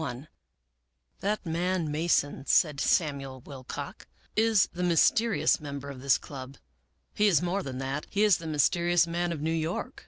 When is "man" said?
1.51-1.91, 9.05-9.31